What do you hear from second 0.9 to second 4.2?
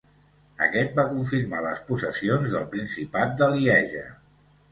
va confirmar les possessions del principat de Lieja.